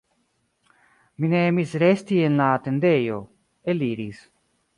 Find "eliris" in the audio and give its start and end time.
3.75-4.25